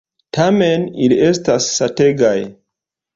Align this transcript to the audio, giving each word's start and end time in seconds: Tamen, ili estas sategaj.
Tamen, 0.35 0.85
ili 1.07 1.19
estas 1.27 1.67
sategaj. 1.75 2.35